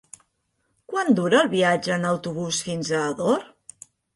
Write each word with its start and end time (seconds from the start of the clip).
Quant 0.93 1.11
dura 1.19 1.43
el 1.45 1.51
viatge 1.53 1.93
en 1.99 2.09
autobús 2.15 2.65
fins 2.71 2.93
a 3.03 3.07
Ador? 3.13 3.49